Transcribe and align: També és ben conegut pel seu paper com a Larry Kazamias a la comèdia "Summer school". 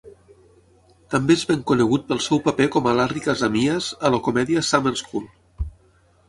També 1.15 1.35
és 1.39 1.43
ben 1.49 1.59
conegut 1.71 2.07
pel 2.11 2.21
seu 2.27 2.41
paper 2.47 2.67
com 2.77 2.89
a 2.89 2.95
Larry 3.01 3.23
Kazamias 3.27 3.91
a 4.09 4.13
la 4.17 4.23
comèdia 4.29 4.65
"Summer 4.71 4.95
school". 5.05 5.31